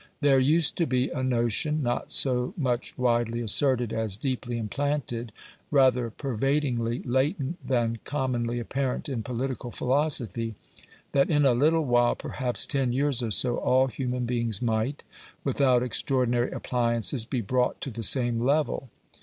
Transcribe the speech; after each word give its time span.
There 0.19 0.39
used 0.39 0.77
to 0.77 0.87
be 0.87 1.11
a 1.11 1.21
notion 1.21 1.83
not 1.83 2.09
so 2.09 2.55
much 2.57 2.97
widely 2.97 3.39
asserted 3.39 3.93
as 3.93 4.17
deeply 4.17 4.57
implanted, 4.57 5.31
rather 5.69 6.09
pervadingly 6.09 7.03
latent 7.05 7.59
than 7.67 7.99
commonly 8.03 8.59
apparent 8.59 9.07
in 9.07 9.21
political 9.21 9.69
philosophy 9.69 10.55
that 11.11 11.29
in 11.29 11.45
a 11.45 11.53
little 11.53 11.85
while, 11.85 12.15
perhaps 12.15 12.65
ten 12.65 12.91
years 12.91 13.21
or 13.21 13.29
so, 13.29 13.57
all 13.57 13.85
human 13.85 14.25
beings 14.25 14.59
might, 14.59 15.03
without 15.43 15.83
extraordinary 15.83 16.49
appliances, 16.49 17.23
be 17.25 17.41
brought 17.41 17.79
to 17.81 17.91
the 17.91 18.01
same 18.01 18.39
level. 18.41 18.89